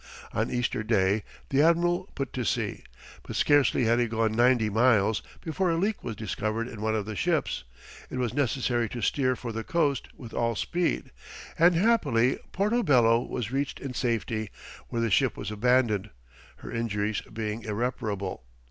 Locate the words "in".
6.67-6.81, 13.79-13.93